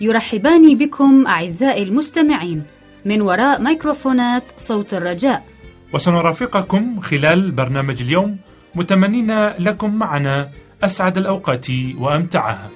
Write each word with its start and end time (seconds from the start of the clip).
يرحبان 0.00 0.78
بكم 0.78 1.26
أعزائي 1.26 1.82
المستمعين. 1.82 2.62
من 3.04 3.22
وراء 3.22 3.62
ميكروفونات 3.62 4.42
صوت 4.58 4.94
الرجاء. 4.94 5.44
وسنرافقكم 5.92 7.00
خلال 7.00 7.50
برنامج 7.50 8.02
اليوم. 8.02 8.36
متمنين 8.74 9.48
لكم 9.48 9.94
معنا 9.94 10.48
أسعد 10.84 11.18
الأوقات 11.18 11.66
وأمتعها. 11.98 12.70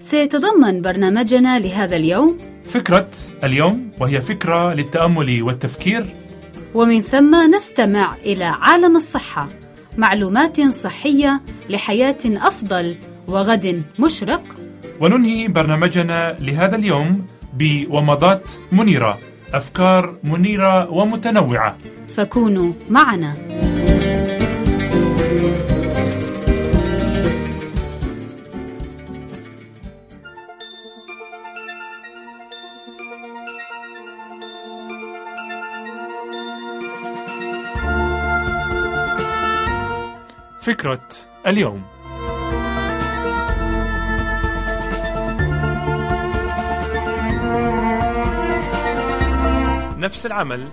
سيتضمن 0.00 0.82
برنامجنا 0.82 1.58
لهذا 1.58 1.96
اليوم 1.96 2.38
فكرة 2.64 3.10
اليوم 3.44 3.90
وهي 4.00 4.20
فكرة 4.20 4.74
للتأمل 4.74 5.42
والتفكير. 5.42 6.06
ومن 6.74 7.02
ثم 7.02 7.54
نستمع 7.54 8.16
إلى 8.16 8.44
عالم 8.44 8.96
الصحة 8.96 9.48
معلومات 9.98 10.60
صحية 10.60 11.40
لحياة 11.70 12.18
أفضل 12.26 12.96
وغد 13.28 13.82
مشرق. 13.98 14.42
وننهي 15.00 15.48
برنامجنا 15.48 16.36
لهذا 16.40 16.76
اليوم 16.76 17.26
بومضات 17.54 18.50
منيرة 18.72 19.18
أفكار 19.54 20.14
منيرة 20.24 20.90
ومتنوعة. 20.90 21.76
فكونوا 22.16 22.72
معنا. 22.90 23.34
فكرة 40.60 41.08
اليوم. 41.46 41.82
نفس 49.98 50.26
العمل 50.26 50.68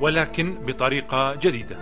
ولكن 0.00 0.54
بطريقة 0.66 1.34
جديدة. 1.34 1.76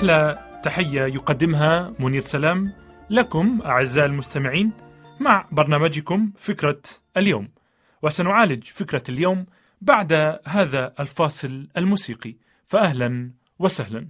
أحلى 0.00 0.38
تحية 0.62 1.02
يقدمها 1.02 1.94
منير 1.98 2.22
سلام 2.22 2.72
لكم 3.10 3.60
أعزائي 3.64 4.06
المستمعين 4.06 4.72
مع 5.20 5.46
برنامجكم 5.52 6.32
فكرة 6.36 6.80
اليوم 7.16 7.48
وسنعالج 8.02 8.64
فكرة 8.64 9.02
اليوم 9.08 9.46
بعد 9.80 10.38
هذا 10.46 10.92
الفاصل 11.00 11.68
الموسيقي. 11.76 12.34
فأهلا 12.66 13.30
وسهلا. 13.58 14.08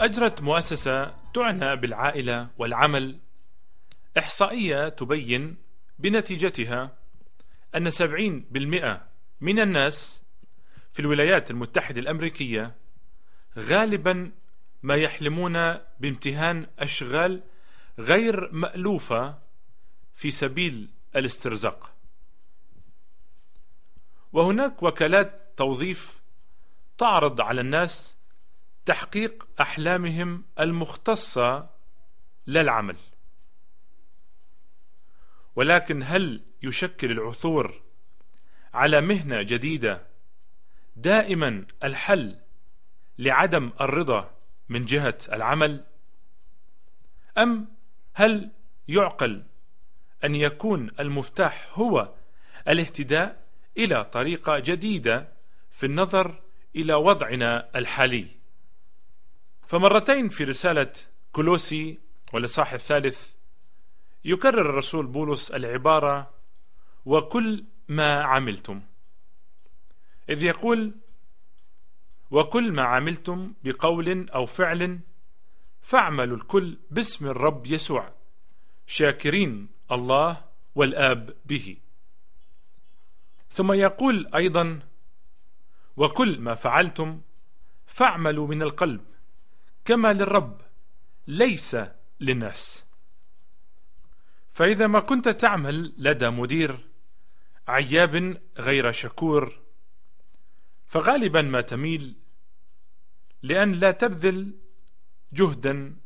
أجرت 0.00 0.42
مؤسسة 0.42 1.16
تعنى 1.34 1.76
بالعائلة 1.76 2.48
والعمل. 2.58 3.18
إحصائية 4.18 4.88
تبين 4.88 5.56
بنتيجتها 5.98 6.96
أن 7.74 7.90
70% 7.90 9.06
من 9.40 9.60
الناس 9.60 10.22
في 10.92 11.00
الولايات 11.00 11.50
المتحدة 11.50 12.00
الأمريكية 12.00 12.76
غالبا 13.58 14.32
ما 14.82 14.94
يحلمون 14.94 15.52
بامتهان 16.00 16.66
أشغال 16.78 17.42
غير 17.98 18.52
مألوفة 18.52 19.38
في 20.14 20.30
سبيل 20.30 20.88
الاسترزاق. 21.16 21.94
وهناك 24.32 24.82
وكالات 24.82 25.52
توظيف 25.56 26.20
تعرض 26.98 27.40
على 27.40 27.60
الناس 27.60 28.19
تحقيق 28.84 29.48
أحلامهم 29.60 30.44
المختصة 30.60 31.70
للعمل. 32.46 32.96
ولكن 35.56 36.02
هل 36.02 36.42
يشكل 36.62 37.10
العثور 37.10 37.82
على 38.74 39.00
مهنة 39.00 39.42
جديدة 39.42 40.06
دائما 40.96 41.66
الحل 41.84 42.38
لعدم 43.18 43.70
الرضا 43.80 44.34
من 44.68 44.84
جهة 44.84 45.18
العمل؟ 45.32 45.84
أم 47.38 47.68
هل 48.14 48.50
يعقل 48.88 49.44
أن 50.24 50.34
يكون 50.34 50.90
المفتاح 51.00 51.70
هو 51.72 52.14
الاهتداء 52.68 53.46
إلى 53.78 54.04
طريقة 54.04 54.58
جديدة 54.58 55.32
في 55.70 55.86
النظر 55.86 56.42
إلى 56.76 56.94
وضعنا 56.94 57.68
الحالي؟ 57.76 58.39
فمرتين 59.70 60.28
في 60.28 60.44
رسالة 60.44 60.92
كولوسي 61.32 61.98
والإصحاح 62.32 62.72
الثالث 62.72 63.32
يكرر 64.24 64.60
الرسول 64.60 65.06
بولس 65.06 65.50
العبارة 65.50 66.30
وكل 67.06 67.64
ما 67.88 68.22
عملتم 68.22 68.82
إذ 70.28 70.42
يقول 70.42 70.94
وكل 72.30 72.72
ما 72.72 72.82
عملتم 72.82 73.54
بقول 73.64 74.30
أو 74.30 74.46
فعل 74.46 75.00
فاعملوا 75.80 76.36
الكل 76.36 76.78
باسم 76.90 77.26
الرب 77.26 77.66
يسوع 77.66 78.12
شاكرين 78.86 79.68
الله 79.92 80.44
والآب 80.74 81.36
به 81.44 81.76
ثم 83.50 83.72
يقول 83.72 84.30
أيضا 84.34 84.80
وكل 85.96 86.40
ما 86.40 86.54
فعلتم 86.54 87.20
فاعملوا 87.86 88.46
من 88.46 88.62
القلب 88.62 89.10
كما 89.84 90.12
للرب 90.12 90.60
ليس 91.26 91.76
للناس. 92.20 92.84
فإذا 94.48 94.86
ما 94.86 95.00
كنت 95.00 95.28
تعمل 95.28 95.94
لدى 95.98 96.30
مدير 96.30 96.78
عياب 97.68 98.42
غير 98.58 98.92
شكور 98.92 99.60
فغالبا 100.86 101.42
ما 101.42 101.60
تميل 101.60 102.16
لأن 103.42 103.72
لا 103.72 103.90
تبذل 103.90 104.54
جهدا 105.32 105.96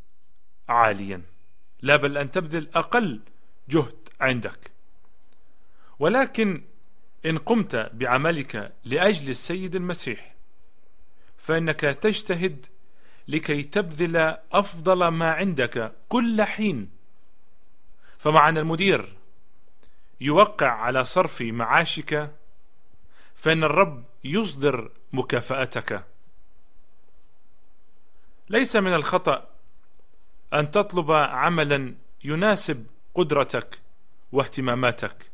عاليا 0.69 1.23
لا 1.83 1.97
بل 1.97 2.19
أن 2.19 2.31
تبذل 2.31 2.69
أقل 2.75 3.21
جهد 3.69 4.09
عندك. 4.21 4.71
ولكن 5.99 6.65
إن 7.27 7.39
قمت 7.39 7.77
بعملك 7.77 8.73
لأجل 8.85 9.31
السيد 9.31 9.75
المسيح 9.75 10.35
فإنك 11.37 11.81
تجتهد 11.81 12.67
لكي 13.29 13.63
تبذل 13.63 14.37
أفضل 14.53 15.09
ما 15.09 15.33
عندك 15.33 15.93
كل 16.09 16.43
حين. 16.43 16.91
فمع 18.19 18.49
أن 18.49 18.59
المدير 18.59 19.17
يوقع 20.21 20.69
على 20.69 21.05
صرف 21.05 21.43
معاشك 21.43 22.35
فإن 23.35 23.65
الرب 23.65 24.05
يصدر 24.25 24.91
مكافأتك. 25.13 26.05
ليس 28.49 28.77
من 28.77 28.95
الخطأ 28.95 29.49
أن 30.55 30.71
تطلب 30.71 31.11
عملا 31.11 31.95
يناسب 32.25 32.87
قدرتك 33.15 33.81
واهتماماتك. 34.33 35.31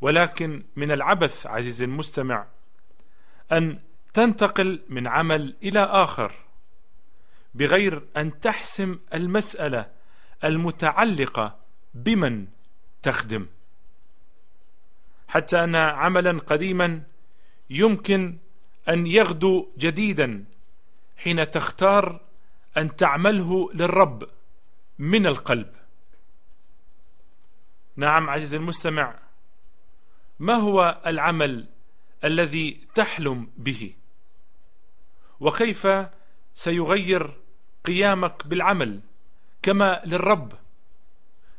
ولكن 0.00 0.64
من 0.76 0.90
العبث 0.90 1.46
عزيزي 1.46 1.84
المستمع 1.84 2.46
أن 3.52 3.78
تنتقل 4.14 4.82
من 4.88 5.06
عمل 5.06 5.56
إلى 5.62 5.80
آخر. 5.80 6.32
بغير 7.54 8.02
أن 8.16 8.40
تحسم 8.40 8.98
المسألة 9.14 9.90
المتعلقة 10.44 11.58
بمن 11.94 12.46
تخدم. 13.02 13.46
حتى 15.28 15.64
أن 15.64 15.76
عملا 15.76 16.38
قديما 16.38 17.02
يمكن 17.70 18.38
أن 18.88 19.06
يغدو 19.06 19.72
جديدا 19.78 20.44
حين 21.16 21.50
تختار 21.50 22.20
أن 22.76 22.96
تعمله 22.96 23.70
للرب 23.74 24.28
من 24.98 25.26
القلب. 25.26 25.74
نعم 27.96 28.30
عزيزي 28.30 28.56
المستمع 28.56 29.18
ما 30.38 30.54
هو 30.54 31.02
العمل 31.06 31.66
الذي 32.24 32.80
تحلم 32.94 33.50
به؟ 33.56 33.94
وكيف 35.40 35.88
سيغير 36.54 37.43
قيامك 37.84 38.46
بالعمل 38.46 39.00
كما 39.62 40.02
للرب. 40.06 40.52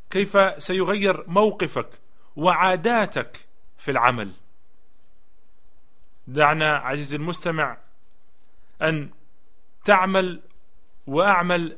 كيف 0.09 0.63
سيغير 0.63 1.29
موقفك 1.29 1.89
وعاداتك 2.35 3.45
في 3.77 3.91
العمل؟ 3.91 4.31
دعنا 6.27 6.77
عزيزي 6.77 7.15
المستمع 7.15 7.77
أن 8.81 9.09
تعمل 9.85 10.41
وأعمل 11.07 11.77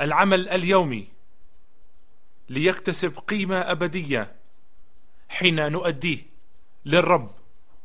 العمل 0.00 0.48
اليومي 0.48 1.08
ليكتسب 2.48 3.18
قيمة 3.18 3.56
أبدية 3.56 4.36
حين 5.28 5.72
نؤديه 5.72 6.22
للرب 6.84 7.34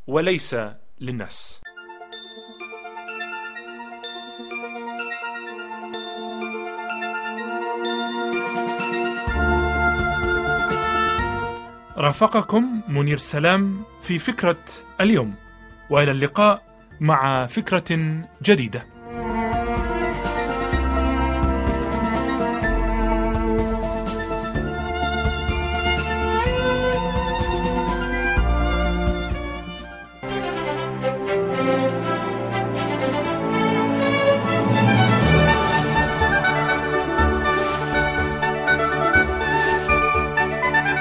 وليس 0.06 0.56
للناس. 1.00 1.61
رافقكم 12.02 12.80
منير 12.88 13.18
سلام 13.18 13.82
في 14.02 14.18
فكرة 14.18 14.64
اليوم 15.00 15.34
وإلى 15.90 16.10
اللقاء 16.10 16.62
مع 17.00 17.46
فكرة 17.46 18.20
جديدة. 18.42 18.86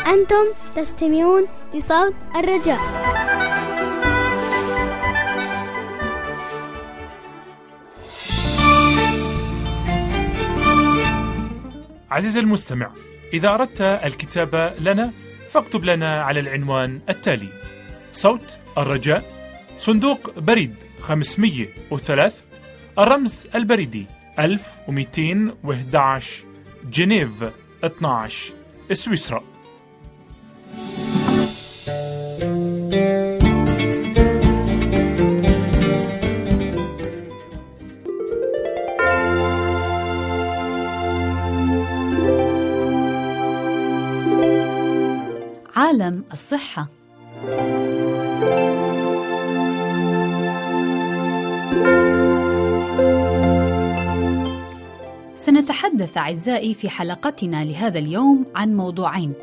أنتم 0.07 0.60
تستمعون 0.81 1.47
لصوت 1.73 2.13
الرجاء. 2.35 2.79
عزيزي 12.11 12.39
المستمع 12.39 12.91
إذا 13.33 13.49
أردت 13.49 13.81
الكتابة 13.81 14.69
لنا 14.69 15.11
فاكتب 15.49 15.85
لنا 15.85 16.23
على 16.23 16.39
العنوان 16.39 17.01
التالي 17.09 17.47
صوت 18.13 18.57
الرجاء 18.77 19.23
صندوق 19.77 20.39
بريد 20.39 20.75
503 21.01 22.33
الرمز 22.99 23.47
البريدي 23.55 24.05
1211 24.39 26.43
جنيف 26.89 27.43
12 27.83 28.53
سويسرا. 28.91 29.50
عالم 46.01 46.23
الصحة. 46.33 46.87
سنتحدث 55.35 56.17
أعزائي 56.17 56.73
في 56.73 56.89
حلقتنا 56.89 57.65
لهذا 57.65 57.99
اليوم 57.99 58.45
عن 58.55 58.77
موضوعين. 58.77 59.33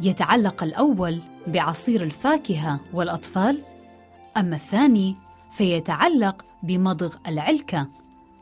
يتعلق 0.00 0.62
الأول 0.62 1.18
بعصير 1.46 2.02
الفاكهة 2.02 2.80
والأطفال 2.92 3.58
أما 4.36 4.56
الثاني 4.56 5.14
فيتعلق 5.52 6.44
بمضغ 6.62 7.14
العلكة. 7.28 7.88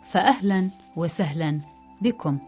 فأهلا 0.05 0.69
وسهلا 0.97 1.61
بكم. 2.01 2.39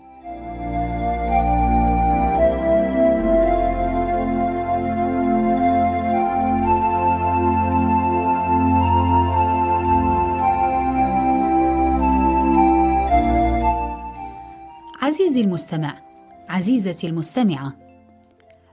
عزيزي 15.38 15.50
المستمع 15.50 16.00
عزيزتي 16.48 17.06
المستمعة 17.06 17.76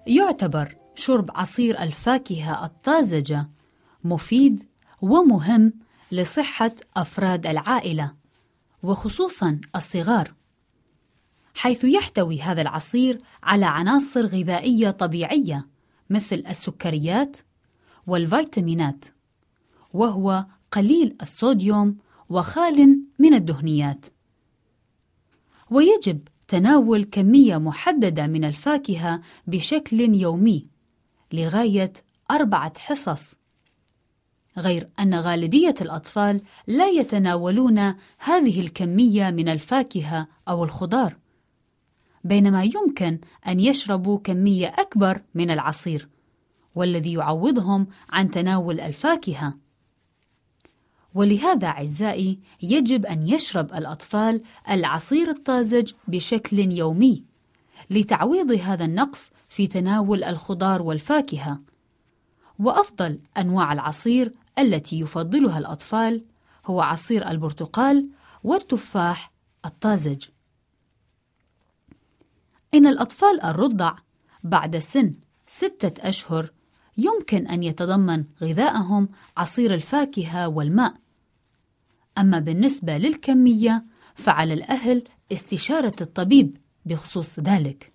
يعتبر 0.07 0.75
شرب 0.95 1.31
عصير 1.35 1.79
الفاكهة 1.81 2.65
الطازجة 2.65 3.49
مفيد 4.03 4.63
ومهم 5.01 5.73
لصحة 6.11 6.71
أفراد 6.97 7.47
العائلة 7.47 8.13
وخصوصا 8.83 9.61
الصغار 9.75 10.33
حيث 11.55 11.83
يحتوي 11.83 12.41
هذا 12.41 12.61
العصير 12.61 13.21
على 13.43 13.65
عناصر 13.65 14.25
غذائية 14.25 14.91
طبيعية 14.91 15.67
مثل 16.09 16.43
السكريات 16.49 17.37
والفيتامينات 18.07 19.05
وهو 19.93 20.45
قليل 20.71 21.13
الصوديوم 21.21 21.97
وخال 22.29 22.99
من 23.19 23.33
الدهنيات. 23.33 24.05
ويجب 25.69 26.27
تناول 26.47 27.03
كمية 27.03 27.57
محددة 27.57 28.27
من 28.27 28.43
الفاكهة 28.45 29.21
بشكل 29.47 29.99
يومي 29.99 30.67
لغاية 31.33 31.93
أربعة 32.31 32.79
حصص. 32.79 33.37
غير 34.57 34.89
أن 34.99 35.15
غالبية 35.15 35.75
الأطفال 35.81 36.41
لا 36.67 36.87
يتناولون 36.87 37.95
هذه 38.19 38.59
الكمية 38.59 39.29
من 39.29 39.49
الفاكهة 39.49 40.27
أو 40.47 40.63
الخضار 40.63 41.17
بينما 42.23 42.63
يمكن 42.63 43.19
أن 43.47 43.59
يشربوا 43.59 44.19
كمية 44.19 44.67
أكبر 44.67 45.21
من 45.33 45.51
العصير 45.51 46.09
والذي 46.75 47.13
يعوضهم 47.13 47.87
عن 48.09 48.31
تناول 48.31 48.79
الفاكهة. 48.79 49.64
ولهذا 51.15 51.67
أعزائي 51.67 52.39
يجب 52.61 53.05
أن 53.05 53.27
يشرب 53.27 53.73
الأطفال 53.73 54.41
العصير 54.69 55.29
الطازج 55.29 55.91
بشكل 56.07 56.59
يومي 56.59 57.23
لتعويض 57.89 58.51
هذا 58.51 58.85
النقص 58.85 59.31
في 59.49 59.67
تناول 59.67 60.23
الخضار 60.23 60.81
والفاكهة. 60.81 61.61
وأفضل 62.59 63.19
أنواع 63.37 63.73
العصير 63.73 64.33
التي 64.59 64.99
يفضلها 64.99 65.59
الأطفال 65.59 66.23
هو 66.65 66.81
عصير 66.81 67.29
البرتقال 67.29 68.09
والتفاح 68.43 69.31
الطازج. 69.65 70.25
إن 72.73 72.87
الأطفال 72.87 73.41
الرضع 73.43 73.95
بعد 74.43 74.77
سن 74.77 75.13
ستة 75.47 76.09
أشهر 76.09 76.51
يمكن 76.97 77.47
أن 77.47 77.63
يتضمن 77.63 78.23
غذائهم 78.41 79.09
عصير 79.37 79.73
الفاكهة 79.73 80.47
والماء. 80.47 81.04
أما 82.17 82.39
بالنسبة 82.39 82.97
للكمية 82.97 83.85
فعلى 84.15 84.53
الأهل 84.53 85.03
استشارة 85.31 85.95
الطبيب 86.01 86.57
بخصوص 86.85 87.39
ذلك. 87.39 87.93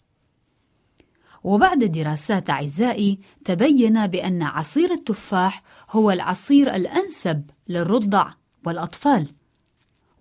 وبعد 1.45 1.85
دراسات 1.85 2.51
أعزائي 2.51 3.19
تبين 3.45 4.07
بأن 4.07 4.43
عصير 4.43 4.93
التفاح 4.93 5.63
هو 5.91 6.11
العصير 6.11 6.75
الأنسب 6.75 7.51
للرضع 7.69 8.31
والأطفال، 8.67 9.27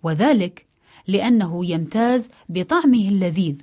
وذلك 0.02 0.66
لأنه 1.06 1.66
يمتاز 1.66 2.28
بطعمه 2.48 3.08
اللذيذ، 3.08 3.62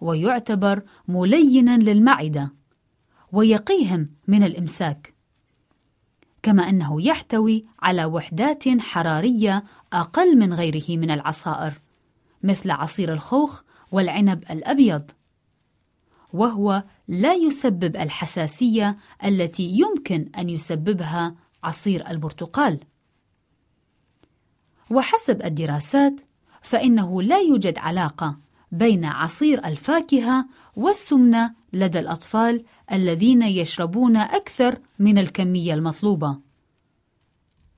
ويعتبر 0.00 0.82
ملينا 1.08 1.78
للمعدة، 1.78 2.52
ويقيهم 3.32 4.10
من 4.28 4.42
الإمساك. 4.42 5.13
كما 6.44 6.68
أنه 6.68 7.02
يحتوي 7.02 7.64
على 7.82 8.04
وحدات 8.04 8.68
حرارية 8.80 9.64
أقل 9.92 10.38
من 10.38 10.54
غيره 10.54 10.84
من 10.88 11.10
العصائر 11.10 11.80
مثل 12.42 12.70
عصير 12.70 13.12
الخوخ 13.12 13.62
والعنب 13.92 14.44
الأبيض 14.50 15.10
وهو 16.32 16.84
لا 17.08 17.34
يسبب 17.34 17.96
الحساسية 17.96 18.96
التي 19.24 19.62
يمكن 19.62 20.30
أن 20.38 20.50
يسببها 20.50 21.34
عصير 21.62 22.10
البرتقال. 22.10 22.80
وحسب 24.90 25.42
الدراسات 25.42 26.20
فإنه 26.62 27.22
لا 27.22 27.38
يوجد 27.38 27.78
علاقة 27.78 28.38
بين 28.72 29.04
عصير 29.04 29.64
الفاكهة 29.64 30.46
والسمنة 30.76 31.54
لدى 31.74 31.98
الأطفال 31.98 32.64
الذين 32.92 33.42
يشربون 33.42 34.16
أكثر 34.16 34.78
من 34.98 35.18
الكمية 35.18 35.74
المطلوبة. 35.74 36.38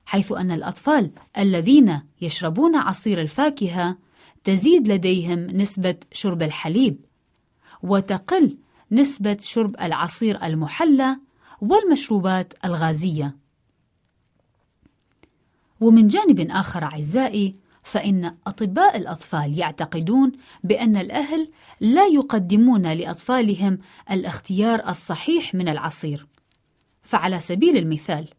حيث 0.05 0.31
أن 0.31 0.51
الأطفال 0.51 1.11
الذين 1.37 2.01
يشربون 2.21 2.75
عصير 2.75 3.21
الفاكهة 3.21 3.97
تزيد 4.43 4.87
لديهم 4.87 5.39
نسبة 5.39 5.95
شرب 6.11 6.41
الحليب، 6.41 7.05
وتقل 7.83 8.57
نسبة 8.91 9.37
شرب 9.41 9.75
العصير 9.81 10.43
المحلى 10.43 11.17
والمشروبات 11.61 12.53
الغازية. 12.65 13.37
ومن 15.81 16.07
جانب 16.07 16.51
آخر 16.51 16.83
أعزائي 16.83 17.55
فإن 17.87 18.35
أطباء 18.47 18.97
الأطفال 18.97 19.59
يعتقدون 19.59 20.31
بأن 20.63 20.97
الأهل 20.97 21.51
لا 21.81 22.05
يقدمون 22.07 22.93
لأطفالهم 22.93 23.79
الاختيار 24.11 24.89
الصحيح 24.89 25.55
من 25.55 25.69
العصير. 25.69 26.27
فعلى 27.01 27.39
سبيل 27.39 27.77
المثال، 27.77 28.29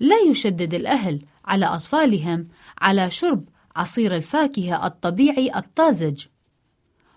لا 0.00 0.16
يشدد 0.30 0.74
الأهل 0.74 1.22
على 1.44 1.66
أطفالهم 1.66 2.48
على 2.78 3.10
شرب 3.10 3.48
عصير 3.76 4.16
الفاكهة 4.16 4.86
الطبيعي 4.86 5.56
الطازج. 5.56 6.24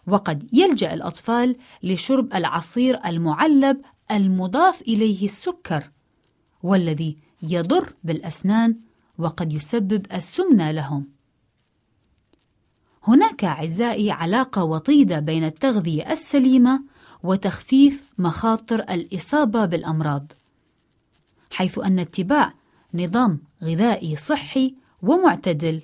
وقد 0.08 0.50
يلجأ 0.54 0.94
الأطفال 0.94 1.56
لشرب 1.84 2.34
العصير 2.34 3.06
المعلب 3.06 3.82
المضاف 4.12 4.82
إليه 4.82 5.26
السكر، 5.26 5.92
والذي 6.64 7.18
يضر 7.44 7.94
بالأسنان 8.04 8.80
وقد 9.18 9.54
يسبب 9.54 10.06
السمنة 10.14 10.72
لهم. 10.72 11.21
هناك 13.04 13.44
أعزائي 13.44 14.12
علاقة 14.12 14.64
وطيدة 14.64 15.20
بين 15.20 15.44
التغذية 15.44 16.12
السليمة 16.12 16.84
وتخفيف 17.24 18.04
مخاطر 18.18 18.80
الإصابة 18.80 19.66
بالأمراض، 19.66 20.32
حيث 21.52 21.80
أن 21.80 22.00
اتباع 22.00 22.54
نظام 22.94 23.40
غذائي 23.64 24.16
صحي 24.16 24.76
ومعتدل 25.02 25.82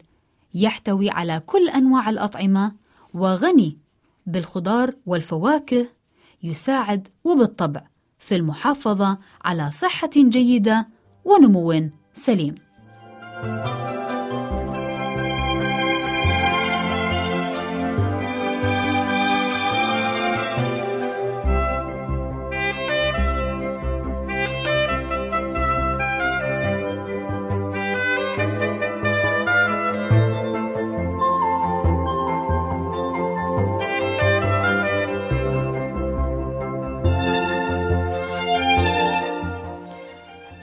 يحتوي 0.54 1.10
على 1.10 1.40
كل 1.46 1.70
أنواع 1.70 2.10
الأطعمة 2.10 2.72
وغني 3.14 3.78
بالخضار 4.26 4.94
والفواكه 5.06 5.88
يساعد 6.44 7.08
وبالطبع 7.24 7.82
في 8.20 8.36
المحافظة 8.36 9.18
على 9.46 9.72
صحة 9.72 10.10
جيدة 10.16 10.88
ونمو 11.26 11.90
سليم. 12.14 12.56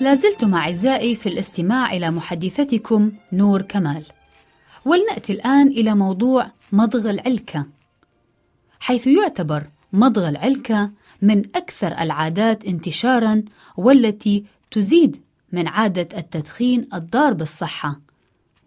لازلتم 0.04 0.54
أعزائي 0.54 1.14
في 1.14 1.28
الاستماع 1.28 1.92
إلى 1.92 2.11
محدثتكم 2.11 3.12
نور 3.32 3.62
كمال. 3.62 4.04
ولنأتي 4.84 5.32
الآن 5.32 5.68
إلى 5.68 5.94
موضوع 5.94 6.50
مضغ 6.73 7.11
العلكة 7.11 7.66
حيث 8.80 9.06
يعتبر 9.06 9.66
مضغ 9.92 10.28
العلكة 10.28 10.90
من 11.23 11.38
أكثر 11.54 11.99
العادات 11.99 12.64
انتشاراً 12.64 13.42
والتي 13.76 14.44
تزيد 14.70 15.23
من 15.52 15.68
عادة 15.68 16.18
التدخين 16.18 16.88
الضار 16.94 17.32
بالصحة 17.32 18.00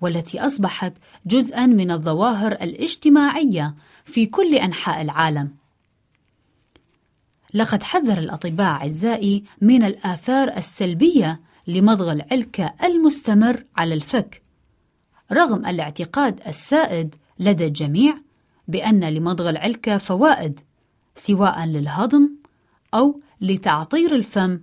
والتي 0.01 0.39
أصبحت 0.39 0.93
جزءاً 1.25 1.65
من 1.65 1.91
الظواهر 1.91 2.51
الاجتماعية 2.51 3.75
في 4.05 4.25
كل 4.25 4.55
أنحاء 4.55 5.01
العالم. 5.01 5.51
لقد 7.53 7.83
حذر 7.83 8.17
الأطباء 8.17 8.67
أعزائي 8.67 9.43
من 9.61 9.83
الآثار 9.83 10.57
السلبية 10.57 11.41
لمضغ 11.67 12.11
العلكة 12.11 12.73
المستمر 12.83 13.63
على 13.77 13.93
الفك. 13.93 14.41
رغم 15.31 15.65
الاعتقاد 15.65 16.39
السائد 16.47 17.15
لدى 17.39 17.65
الجميع 17.65 18.17
بأن 18.67 19.03
لمضغ 19.03 19.49
العلكة 19.49 19.97
فوائد 19.97 20.59
سواء 21.15 21.65
للهضم 21.65 22.29
أو 22.93 23.21
لتعطير 23.41 24.15
الفم 24.15 24.59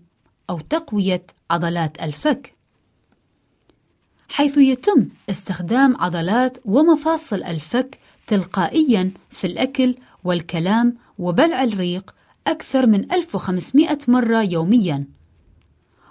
أو 0.50 0.60
تقوية 0.60 1.26
عضلات 1.50 2.02
الفك. 2.02 2.54
حيث 4.28 4.58
يتم 4.58 5.08
استخدام 5.30 5.96
عضلات 5.96 6.58
ومفاصل 6.64 7.42
الفك 7.42 7.98
تلقائيا 8.26 9.10
في 9.30 9.46
الأكل 9.46 9.94
والكلام 10.24 10.96
وبلع 11.18 11.62
الريق 11.62 12.14
أكثر 12.46 12.86
من 12.86 13.12
1500 13.12 13.98
مرة 14.08 14.42
يومياً. 14.42 15.04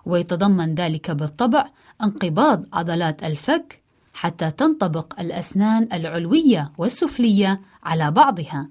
ويتضمن 0.05 0.75
ذلك 0.75 1.11
بالطبع 1.11 1.69
انقباض 2.03 2.65
عضلات 2.73 3.23
الفك 3.23 3.81
حتى 4.13 4.51
تنطبق 4.51 5.19
الأسنان 5.19 5.89
العلوية 5.93 6.71
والسفلية 6.77 7.61
على 7.83 8.11
بعضها. 8.11 8.69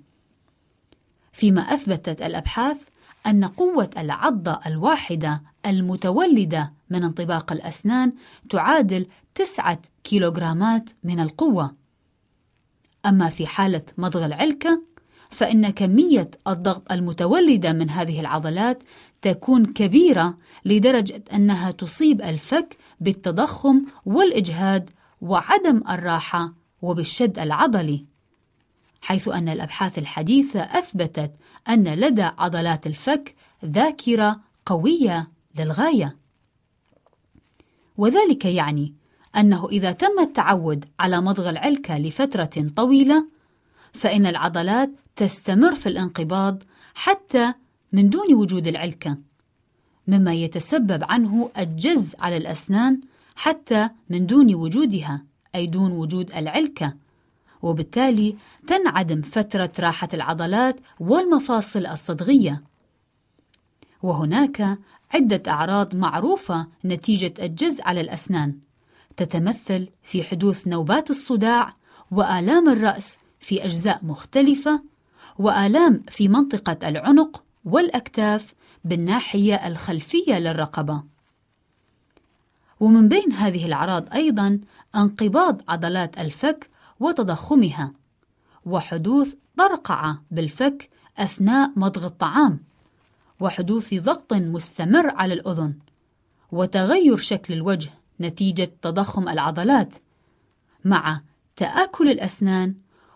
فيما 1.33 1.61
أثبتت 1.61 2.23
الأبحاث 2.23 2.79
أن 3.27 3.45
قوة 3.45 3.91
العضة 3.99 4.61
الواحدة 4.67 5.43
المتولدة 5.67 6.73
من 6.91 7.05
انطباق 7.05 7.53
الأسنان 7.53 8.13
تعادل 8.51 9.07
تسعة 9.35 9.79
كيلوغرامات 10.05 10.91
من 11.05 11.21
القوة. 11.21 11.75
أما 13.07 13.29
في 13.29 13.47
حالة 13.47 13.83
مضغ 13.99 14.25
العلكة 14.25 14.83
فإن 15.33 15.71
كمية 15.71 16.31
الضغط 16.49 16.93
المتولدة 16.93 17.73
من 17.73 17.91
هذه 17.91 18.21
العضلات 18.21 18.83
تكون 19.23 19.67
كبيرة 19.67 20.39
لدرجة 20.65 21.25
أنها 21.35 21.71
تصيب 21.71 22.23
الفك 22.23 22.77
بالتضخم 23.01 23.85
والإجهاد 24.07 24.91
وعدم 25.21 25.83
الراحة 25.91 26.53
وبالشد 26.83 27.39
العضلي 27.39 28.07
حيث 29.01 29.29
أن 29.29 29.49
الأبحاث 29.49 29.99
الحديثة 29.99 30.61
أثبتت 30.61 31.33
أن 31.69 31.85
لدى 31.95 32.23
عضلات 32.23 32.87
الفك 32.87 33.35
ذاكرة 33.65 34.41
قوية 34.67 35.31
للغاية. 35.59 36.17
وذلك 37.97 38.45
يعني 38.45 38.95
أنه 39.37 39.69
إذا 39.69 39.93
تم 39.93 40.19
التعود 40.21 40.85
على 41.01 41.21
مضغ 41.21 41.51
العلكة 41.51 41.99
لفترة 41.99 42.67
طويلة 42.77 43.27
فإن 43.93 44.27
العضلات 44.27 44.91
تستمر 45.17 45.75
في 45.75 45.89
الانقباض 45.89 46.63
حتى 46.95 47.55
من 47.93 48.11
دون 48.11 48.35
وجود 48.35 48.67
العلكة 48.67 49.19
مما 50.09 50.35
يتسبب 50.35 51.05
عنه 51.05 51.51
الجز 51.59 52.17
على 52.21 52.37
الأسنان 52.37 53.01
حتى 53.37 53.89
من 54.11 54.27
دون 54.27 54.55
وجودها 54.55 55.23
أي 55.55 55.67
دون 55.67 55.93
وجود 55.93 56.33
العلكة. 56.33 56.95
وبالتالي 57.63 58.37
تنعدم 58.67 59.23
فترة 59.23 59.73
راحة 59.81 60.09
العضلات 60.15 60.81
والمفاصل 61.01 61.87
الصدغية. 61.87 62.63
وهناك 64.03 64.79
عدة 65.15 65.43
أعراض 65.53 65.97
معروفة 65.97 66.67
نتيجة 66.85 67.35
الجز 67.39 67.81
على 67.81 68.01
الأسنان 68.01 68.59
تتمثل 69.17 69.89
في 70.03 70.23
حدوث 70.23 70.69
نوبات 70.69 71.11
الصداع 71.11 71.77
وآلام 72.11 72.69
الرأس 72.69 73.19
في 73.41 73.65
أجزاء 73.65 74.01
مختلفة 74.03 74.83
وآلام 75.39 76.03
في 76.09 76.29
منطقة 76.29 76.89
العنق 76.89 77.43
والأكتاف 77.65 78.55
بالناحية 78.85 79.55
الخلفية 79.55 80.39
للرقبة. 80.39 81.03
ومن 82.81 83.09
بين 83.09 83.33
هذه 83.33 83.67
الأعراض 83.67 84.13
أيضا 84.15 84.61
انقباض 84.97 85.63
عضلات 85.69 86.19
الفك 86.19 86.71
وتضخمها، 87.01 87.93
وحدوث 88.67 89.35
طرقعة 89.57 90.23
بالفك 90.31 90.91
أثناء 91.19 91.73
مضغ 91.77 92.07
الطعام، 92.07 92.61
وحدوث 93.41 93.95
ضغط 93.95 94.33
مستمر 94.33 95.11
على 95.11 95.35
الأذن، 95.35 95.75
وتغير 96.53 97.17
شكل 97.17 97.55
الوجه 97.55 97.91
نتيجة 98.21 98.71
تضخم 98.83 99.29
العضلات، 99.29 99.95
مع 100.85 101.21
تآكل 101.57 102.09
الأسنان 102.09 102.75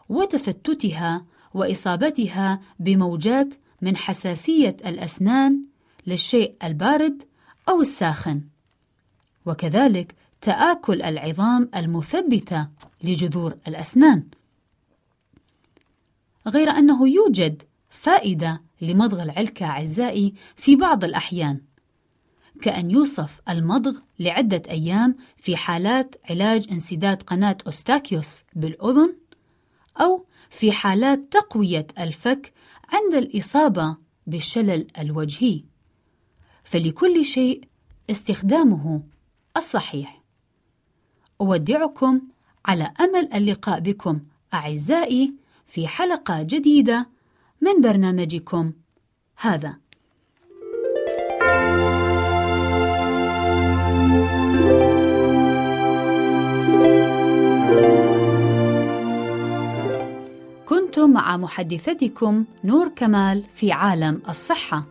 وتفتتها 0.09 1.25
وإصابتها 1.57 2.61
بموجات 2.79 3.55
من 3.83 3.97
حساسية 3.97 4.77
الأسنان 4.87 5.63
للشيء 6.07 6.55
البارد 6.63 7.23
أو 7.69 7.81
الساخن. 7.81 8.43
وكذلك 9.47 10.15
تآكل 10.41 11.03
العظام 11.03 11.71
المثبتة 11.77 12.69
لجذور 13.03 13.57
الأسنان. 13.69 14.25
غير 16.47 16.71
أنه 16.71 17.09
يوجد 17.09 17.63
فائدة 17.91 18.63
لمضغ 18.81 19.23
العلكة 19.23 19.67
أعزائي 19.67 20.35
في 20.57 20.77
بعض 20.77 21.05
الأحيان 21.05 21.61
كأن 22.63 22.91
يوصف 22.91 23.41
المضغ 23.49 23.99
لعدة 24.19 24.63
أيام 24.71 25.17
في 25.37 25.57
حالات 25.57 26.17
علاج 26.31 26.67
انسداد 26.73 27.23
قناة 27.23 27.59
أوستاكيوس 27.67 28.43
بالأذن 28.55 29.17
أو 30.01 30.26
في 30.51 30.73
حالات 30.73 31.33
تقوية 31.33 31.87
الفك 31.99 32.53
عند 32.89 33.15
الإصابة 33.15 33.97
بالشلل 34.27 34.87
الوجهي. 34.99 35.65
فلكل 36.65 37.25
شيء 37.25 37.65
استخدامه 38.11 39.03
الصحيح. 39.57 40.23
أودعكم 41.41 42.21
على 42.67 42.93
أمل 43.01 43.33
اللقاء 43.35 43.81
بكم 43.81 44.21
أعزائي 44.55 45.35
في 45.67 45.89
حلقة 45.89 46.43
جديدة 46.43 47.11
من 47.61 47.81
برنامجكم 47.81 48.73
هذا. 49.37 49.86
مع 60.99 61.37
محدثتكم 61.37 62.45
نور 62.65 62.89
كمال 62.89 63.43
في 63.55 63.73
عالم 63.73 64.23
الصحة. 64.29 64.85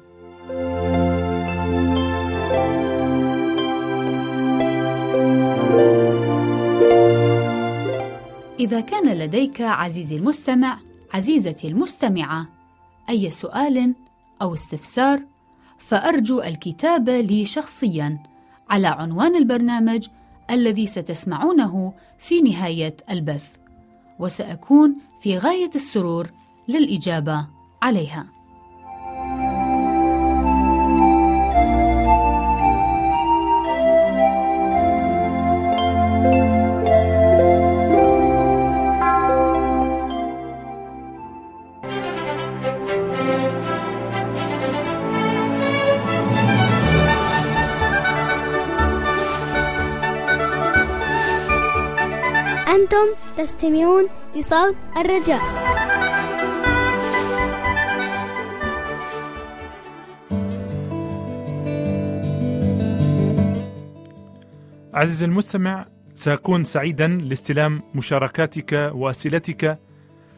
إذا 8.60 8.80
كان 8.80 9.18
لديك 9.18 9.62
عزيزي 9.62 10.16
المستمع 10.16 10.80
عزيزتي 11.14 11.68
المستمعة 11.68 12.48
أي 13.10 13.30
سؤال 13.30 13.96
أو 14.42 14.54
استفسار 14.54 15.22
فأرجو 15.78 16.42
الكتابة 16.42 17.22
لي 17.22 17.46
شخصياً 17.46 18.18
على 18.70 18.88
عنوان 18.88 19.36
البرنامج 19.36 20.08
الذي 20.52 20.86
ستسمعونه 20.88 21.94
في 22.18 22.42
نهاية 22.42 22.98
البث. 23.10 23.48
وسأكون 24.20 24.96
في 25.26 25.38
غاية 25.38 25.70
السرور 25.76 26.30
للإجابة 26.68 27.48
عليها. 27.82 28.28
أنتم 52.68 53.25
تستمعون 53.38 54.08
لصوت 54.36 54.76
الرجاء. 54.98 55.42
عزيزي 64.94 65.26
المستمع 65.26 65.86
سأكون 66.16 66.64
سعيدا 66.64 67.08
لاستلام 67.08 67.82
مشاركاتك 67.96 68.92
وأسئلتك 68.94 69.80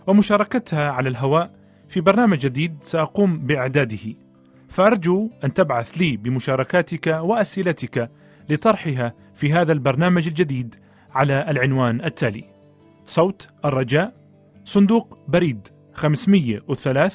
ومشاركتها 0.07 0.91
على 0.91 1.09
الهواء 1.09 1.51
في 1.89 2.01
برنامج 2.01 2.37
جديد 2.37 2.77
سأقوم 2.81 3.39
بإعداده. 3.39 4.15
فأرجو 4.69 5.29
أن 5.43 5.53
تبعث 5.53 5.91
لي 5.97 6.17
بمشاركاتك 6.17 7.07
وأسئلتك 7.07 8.11
لطرحها 8.49 9.13
في 9.35 9.53
هذا 9.53 9.71
البرنامج 9.71 10.27
الجديد 10.27 10.75
على 11.11 11.45
العنوان 11.49 12.01
التالي. 12.05 12.56
صوت 13.07 13.47
الرجاء 13.65 14.13
صندوق 14.63 15.17
بريد 15.27 15.67
503 15.93 17.11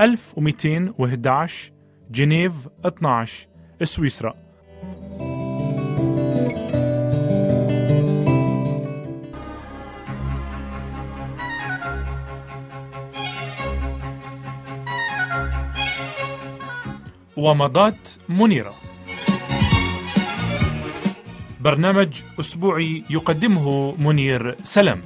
1211 0.00 1.72
جنيف 2.10 2.68
12 2.84 3.48
سويسرا. 3.82 4.34
ومضات 17.36 18.08
منيرة. 18.28 18.83
برنامج 21.64 22.22
أسبوعي 22.40 23.04
يقدمه 23.10 23.96
منير 23.98 24.56
سلام 24.64 25.02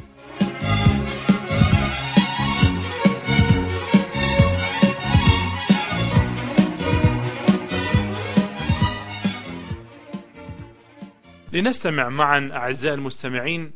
لنستمع 11.53 12.09
معا 12.09 12.51
أعزائي 12.53 12.95
المستمعين 12.95 13.71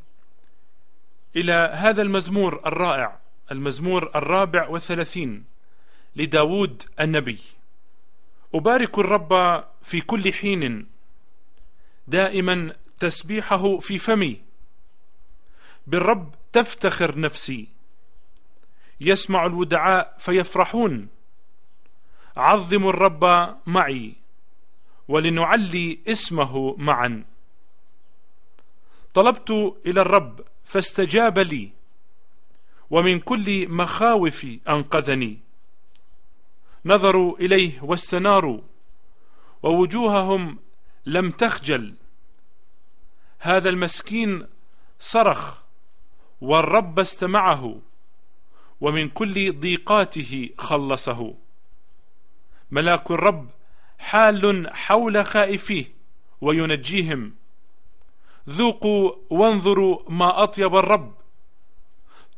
إلى 1.36 1.72
هذا 1.74 2.02
المزمور 2.02 2.60
الرائع 2.66 3.18
المزمور 3.52 4.10
الرابع 4.14 4.68
والثلاثين 4.68 5.44
لداود 6.16 6.82
النبي. 7.00 7.38
أبارك 8.54 8.98
الرب 8.98 9.64
في 9.82 10.00
كل 10.00 10.32
حين 10.32 10.91
دائما 12.06 12.76
تسبيحه 12.98 13.78
في 13.78 13.98
فمي. 13.98 14.40
بالرب 15.86 16.34
تفتخر 16.52 17.18
نفسي. 17.18 17.68
يسمع 19.00 19.46
الودعاء 19.46 20.14
فيفرحون. 20.18 21.08
عظموا 22.36 22.90
الرب 22.90 23.56
معي 23.66 24.14
ولنعلي 25.08 25.98
اسمه 26.08 26.76
معا. 26.76 27.24
طلبت 29.14 29.50
إلى 29.86 30.00
الرب 30.00 30.40
فاستجاب 30.64 31.38
لي 31.38 31.70
ومن 32.90 33.20
كل 33.20 33.68
مخاوفي 33.68 34.60
أنقذني. 34.68 35.38
نظروا 36.84 37.38
إليه 37.38 37.82
واستناروا 37.82 38.60
ووجوههم 39.62 40.58
لم 41.06 41.30
تخجل. 41.30 41.94
هذا 43.38 43.68
المسكين 43.68 44.46
صرخ 44.98 45.62
والرب 46.40 46.98
استمعه 46.98 47.80
ومن 48.80 49.08
كل 49.08 49.60
ضيقاته 49.60 50.50
خلصه. 50.58 51.34
ملاك 52.70 53.10
الرب 53.10 53.50
حال 53.98 54.70
حول 54.74 55.26
خائفيه 55.26 55.84
وينجيهم. 56.40 57.34
ذوقوا 58.48 59.12
وانظروا 59.30 60.10
ما 60.10 60.42
أطيب 60.42 60.76
الرب. 60.76 61.14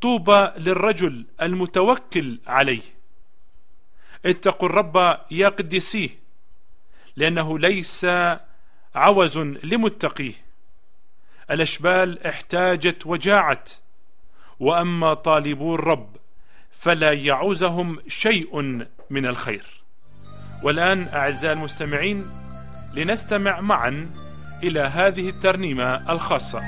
طوبى 0.00 0.50
للرجل 0.56 1.26
المتوكل 1.42 2.40
عليه. 2.46 2.82
اتقوا 4.26 4.68
الرب 4.68 5.18
يا 5.30 5.48
قديسيه 5.48 6.08
لأنه 7.16 7.58
ليس 7.58 8.06
عوز 8.94 9.38
لمتقيه. 9.38 10.32
الأشبال 11.50 12.26
احتاجت 12.26 13.06
وجاعت 13.06 13.70
وأما 14.60 15.14
طالبو 15.14 15.74
الرب 15.74 16.16
فلا 16.70 17.12
يعوزهم 17.12 17.98
شيء 18.08 18.60
من 19.10 19.26
الخير. 19.26 19.64
والآن 20.62 21.08
أعزائي 21.08 21.52
المستمعين 21.52 22.30
لنستمع 22.94 23.60
معا 23.60 24.10
إلى 24.62 24.80
هذه 24.80 25.28
الترنيمة 25.28 26.12
الخاصة. 26.12 26.60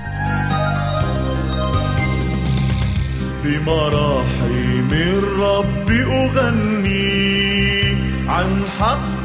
بمراحم 3.45 4.93
الرب 4.93 5.91
أغني 5.91 7.07
عن 8.29 8.65
حقه 8.81 9.16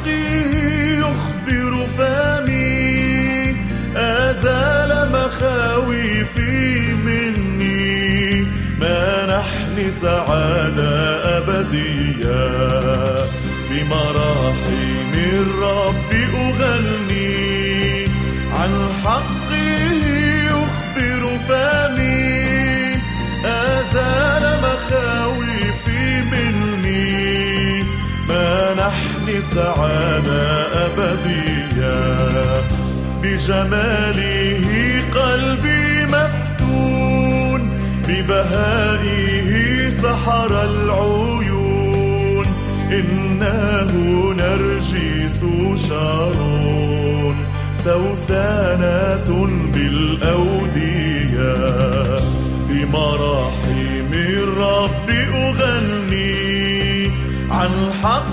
منحني 9.71 9.91
سعادة 9.91 11.37
أبدية. 11.37 13.15
بمراحم 13.69 15.13
الرب 15.13 16.11
أغني 16.35 18.05
عن 18.53 18.89
حقه 19.03 19.53
يخبر 20.45 21.37
فمي. 21.47 22.95
أزال 23.45 24.59
مخاوفي 24.63 26.21
مني. 26.31 27.83
منحني 28.29 29.41
سعادة 29.41 30.67
أبدية. 30.85 32.61
بجماله 33.23 34.67
قلبي 35.15 36.05
مفتون. 36.05 37.81
ببهائه 38.07 39.30
سحر 40.01 40.63
العيون 40.63 42.45
إنه 42.91 43.91
نرجس 44.33 45.39
شارون. 45.89 47.35
سوسانة 47.77 49.29
بالأودية 49.73 51.55
بمراحم 52.69 54.11
الرب 54.13 55.09
أغني. 55.33 57.11
عن 57.51 57.69
حقه 58.03 58.30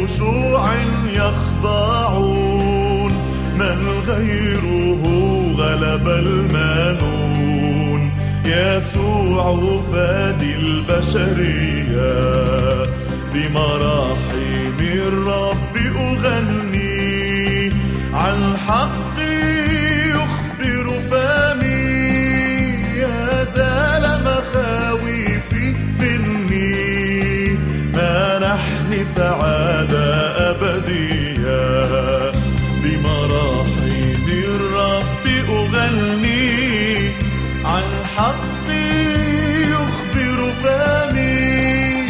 بخشوع 0.00 0.74
يخضعون 1.14 3.12
من 3.54 4.00
غيره 4.06 5.02
غلب 5.56 6.08
المانون 6.08 7.50
يسوع 8.44 9.80
فادي 9.92 10.56
البشرية 10.56 12.14
بمراحم 13.34 14.78
الرب 14.80 15.76
أغني 15.96 17.72
عن 18.14 18.56
حقي 18.68 19.09
سعادة 29.16 30.10
أبدية. 30.50 32.32
بمراحم 32.82 34.26
الرب 34.28 35.24
أغني 35.48 37.08
عن 37.64 37.82
حقي 38.16 38.90
يخبر 39.62 40.38
فمي. 40.62 42.04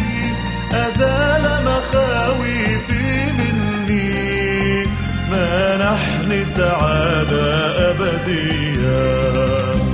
أزال 0.73 1.45
مخاوفي 1.65 3.33
مني. 3.39 4.85
منحني 5.31 6.45
سعادة 6.45 7.47
أبدية. 7.91 9.89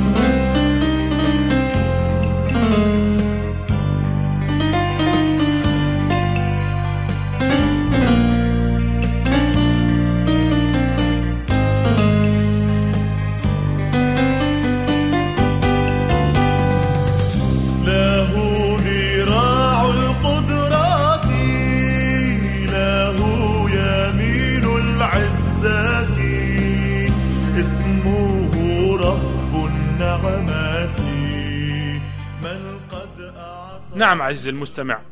نعم 34.07 34.23
عزيزي 34.23 34.51
المستمع. 34.51 35.03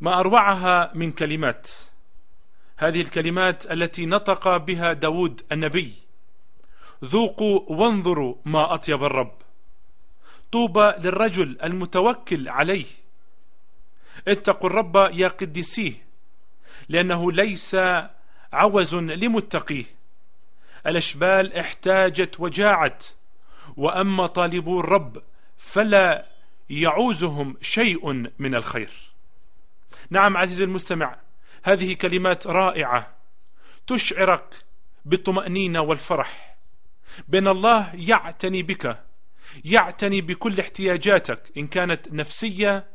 ما 0.00 0.20
أروعها 0.20 0.92
من 0.94 1.12
كلمات. 1.12 1.70
هذه 2.76 3.00
الكلمات 3.00 3.72
التي 3.72 4.06
نطق 4.06 4.56
بها 4.56 4.92
داود 4.92 5.42
النبي. 5.52 5.92
ذوقوا 7.04 7.60
وانظروا 7.68 8.34
ما 8.44 8.74
أطيب 8.74 9.04
الرب. 9.04 9.32
طوبى 10.52 10.92
للرجل 10.98 11.58
المتوكل 11.62 12.48
عليه. 12.48 12.86
اتقوا 14.28 14.70
الرب 14.70 14.96
يا 14.96 15.28
قديسيه 15.28 15.92
لأنه 16.88 17.32
ليس 17.32 17.76
عوز 18.52 18.94
لمتقيه. 18.94 19.84
الأشبال 20.86 21.54
احتاجت 21.54 22.40
وجاعت 22.40 23.06
وأما 23.76 24.26
طالبو 24.26 24.80
الرب 24.80 25.22
فلا 25.58 26.31
يعوزهم 26.72 27.56
شيء 27.60 28.12
من 28.38 28.54
الخير. 28.54 28.90
نعم 30.10 30.36
عزيزي 30.36 30.64
المستمع 30.64 31.16
هذه 31.62 31.94
كلمات 31.94 32.46
رائعة 32.46 33.14
تشعرك 33.86 34.54
بالطمأنينة 35.04 35.80
والفرح. 35.80 36.56
بأن 37.28 37.48
الله 37.48 37.94
يعتني 37.94 38.62
بك 38.62 39.04
يعتني 39.64 40.20
بكل 40.20 40.60
احتياجاتك 40.60 41.52
إن 41.56 41.66
كانت 41.66 42.12
نفسية 42.12 42.86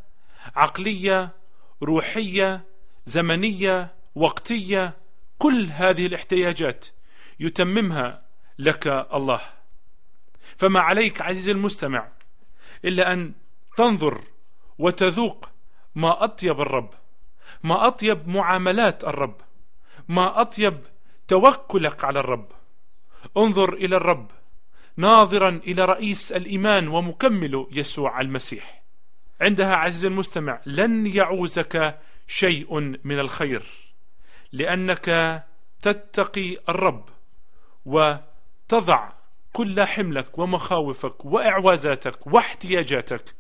عقلية 0.55 1.35
روحية 1.83 2.65
زمنية 3.05 3.95
وقتية 4.15 4.97
كل 5.37 5.67
هذه 5.71 6.05
الاحتياجات 6.05 6.85
يتممها 7.39 8.23
لك 8.59 8.87
الله. 9.13 9.41
فما 10.57 10.79
عليك 10.79 11.21
عزيزي 11.21 11.51
المستمع 11.51 12.07
إلا 12.85 13.13
أن 13.13 13.33
تنظر 13.77 14.21
وتذوق 14.77 15.49
ما 15.95 16.23
أطيب 16.23 16.61
الرب 16.61 16.89
ما 17.63 17.87
أطيب 17.87 18.27
معاملات 18.27 19.03
الرب 19.03 19.41
ما 20.07 20.41
أطيب 20.41 20.81
توكلك 21.27 22.03
على 22.03 22.19
الرب. 22.19 22.51
انظر 23.37 23.73
إلى 23.73 23.95
الرب 23.95 24.31
ناظرا 24.97 25.49
إلى 25.49 25.85
رئيس 25.85 26.31
الإيمان 26.31 26.87
ومكمل 26.87 27.67
يسوع 27.71 28.21
المسيح. 28.21 28.83
عندها 29.41 29.75
عزيزي 29.75 30.07
المستمع 30.07 30.61
لن 30.65 31.07
يعوزك 31.07 31.99
شيء 32.27 32.79
من 33.03 33.19
الخير 33.19 33.63
لأنك 34.51 35.43
تتقي 35.81 36.57
الرب 36.69 37.09
وتضع 37.85 39.09
كل 39.53 39.83
حملك 39.83 40.37
ومخاوفك 40.37 41.25
وإعوازاتك 41.25 42.27
واحتياجاتك 42.27 43.37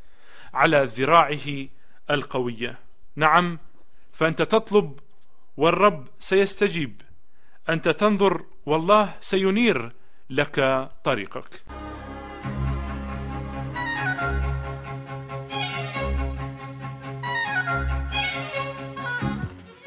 على 0.57 0.89
ذراعه 0.97 1.67
القوية. 2.09 2.79
نعم 3.15 3.59
فأنت 4.11 4.41
تطلب 4.41 4.99
والرب 5.57 6.07
سيستجيب. 6.19 7.01
أنت 7.69 7.89
تنظر 7.89 8.45
والله 8.65 9.13
سينير 9.21 9.91
لك 10.29 10.89
طريقك. 11.03 11.63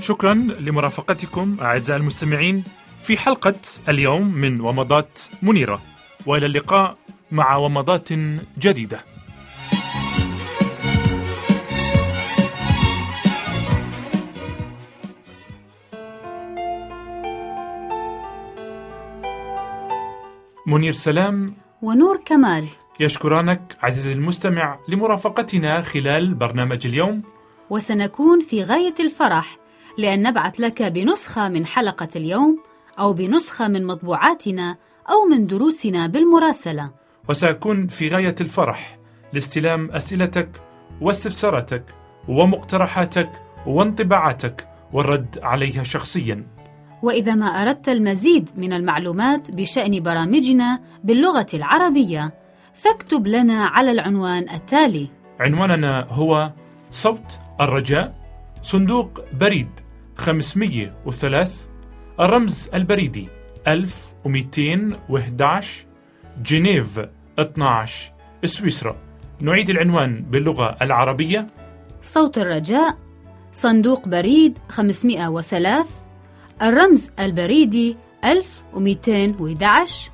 شكرا 0.00 0.34
لمرافقتكم 0.34 1.56
أعزائي 1.60 2.00
المستمعين 2.00 2.64
في 3.00 3.16
حلقة 3.16 3.60
اليوم 3.88 4.34
من 4.34 4.60
ومضات 4.60 5.18
منيرة. 5.42 5.82
وإلى 6.26 6.46
اللقاء 6.46 6.96
مع 7.30 7.56
ومضات 7.56 8.12
جديدة. 8.58 9.09
منير 20.70 20.92
سلام 20.92 21.54
ونور 21.82 22.20
كمال. 22.24 22.66
يشكرانك 23.00 23.76
عزيزي 23.82 24.12
المستمع 24.12 24.78
لمرافقتنا 24.88 25.80
خلال 25.80 26.34
برنامج 26.34 26.86
اليوم. 26.86 27.22
وسنكون 27.70 28.40
في 28.40 28.62
غاية 28.62 28.94
الفرح 29.00 29.56
لأن 29.98 30.22
نبعث 30.22 30.60
لك 30.60 30.82
بنسخة 30.82 31.48
من 31.48 31.66
حلقة 31.66 32.08
اليوم 32.16 32.58
أو 32.98 33.12
بنسخة 33.12 33.68
من 33.68 33.86
مطبوعاتنا 33.86 34.76
أو 35.10 35.24
من 35.30 35.46
دروسنا 35.46 36.06
بالمراسلة. 36.06 36.90
وسأكون 37.28 37.86
في 37.86 38.08
غاية 38.08 38.34
الفرح 38.40 38.98
لاستلام 39.32 39.90
أسئلتك 39.90 40.50
واستفساراتك 41.00 41.84
ومقترحاتك 42.28 43.30
وانطباعاتك 43.66 44.68
والرد 44.92 45.38
عليها 45.42 45.82
شخصيا. 45.82 46.59
وإذا 47.02 47.34
ما 47.34 47.46
أردت 47.46 47.88
المزيد 47.88 48.50
من 48.56 48.72
المعلومات 48.72 49.50
بشأن 49.50 50.02
برامجنا 50.02 50.80
باللغة 51.04 51.46
العربية 51.54 52.34
فاكتب 52.74 53.26
لنا 53.26 53.66
على 53.66 53.90
العنوان 53.90 54.48
التالي. 54.48 55.08
عنواننا 55.40 56.06
هو 56.10 56.52
صوت 56.90 57.38
الرجاء 57.60 58.14
صندوق 58.62 59.20
بريد 59.32 59.68
503 60.16 61.50
الرمز 62.20 62.68
البريدي 62.74 63.28
1211 63.68 65.86
جنيف 66.42 67.00
12 67.38 68.12
سويسرا. 68.44 68.96
نعيد 69.40 69.70
العنوان 69.70 70.22
باللغة 70.22 70.76
العربية. 70.82 71.46
صوت 72.02 72.38
الرجاء 72.38 72.98
صندوق 73.52 74.08
بريد 74.08 74.58
503 74.68 75.86
الرمز 76.62 77.10
البريدي 77.18 77.96
1211 78.24 80.10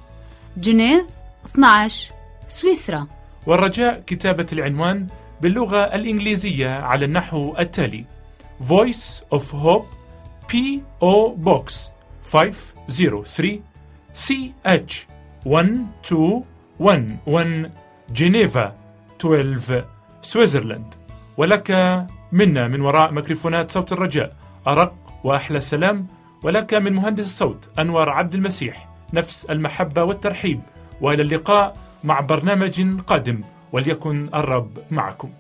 جنيف 0.57 1.07
12 1.47 2.13
سويسرا. 2.49 3.07
والرجاء 3.47 4.03
كتابة 4.07 4.47
العنوان 4.53 5.07
باللغة 5.43 5.77
الإنجليزية 5.77 6.71
على 6.71 7.05
النحو 7.05 7.55
التالي. 7.59 8.05
Voice 8.69 9.23
of 9.35 9.43
Hope 9.53 9.87
P.O. 10.53 11.37
Box 11.45 11.73
503 12.33 13.61
CH 14.15 15.07
1211 15.47 17.71
جنيفا 18.11 18.75
12 19.21 19.85
سويسرلاند 20.23 20.95
ولك 21.37 21.71
منا 22.33 22.69
من 22.69 22.81
وراء 22.81 23.13
ميكروفونات 23.13 23.71
صوت 23.71 23.93
الرجاء 23.93 24.37
أرق 24.67 24.95
وأحلى 25.25 25.61
سلام. 25.61 26.07
ولك 26.47 26.75
من 26.75 26.93
مهندس 26.93 27.25
الصوت 27.25 27.69
أنور 27.79 28.09
عبد 28.09 28.35
المسيح 28.35 28.89
نفس 29.13 29.45
المحبة 29.45 30.03
والترحيب 30.03 30.61
وإلى 31.01 31.23
اللقاء 31.23 31.77
مع 32.05 32.21
برنامج 32.21 33.01
قادم 33.01 33.41
وليكن 33.73 34.29
الرب 34.35 34.79
معكم. 34.91 35.31